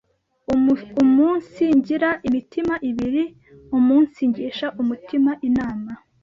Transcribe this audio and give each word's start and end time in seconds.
umunsigira 1.03 2.09
imitima 2.27 2.73
ibiri 2.89 3.23
umunsigisha 3.77 4.67
umutima 4.81 5.31
inama 5.47 5.91